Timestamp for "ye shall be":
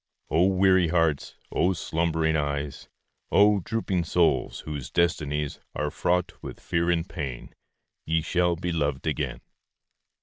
8.07-8.71